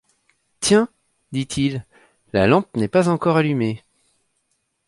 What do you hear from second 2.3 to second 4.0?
la lampe n’est pas encore allumée.